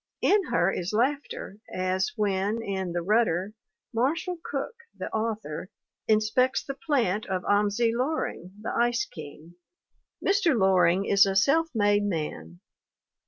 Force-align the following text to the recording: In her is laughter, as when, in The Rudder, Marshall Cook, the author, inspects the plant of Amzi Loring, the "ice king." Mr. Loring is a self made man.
In 0.23 0.45
her 0.45 0.71
is 0.71 0.93
laughter, 0.93 1.59
as 1.71 2.11
when, 2.15 2.59
in 2.63 2.91
The 2.91 3.03
Rudder, 3.03 3.53
Marshall 3.93 4.37
Cook, 4.43 4.73
the 4.97 5.13
author, 5.13 5.69
inspects 6.07 6.63
the 6.63 6.73
plant 6.73 7.27
of 7.27 7.43
Amzi 7.45 7.93
Loring, 7.95 8.51
the 8.59 8.71
"ice 8.73 9.05
king." 9.05 9.57
Mr. 10.25 10.57
Loring 10.57 11.05
is 11.05 11.27
a 11.27 11.35
self 11.35 11.67
made 11.75 12.01
man. 12.01 12.61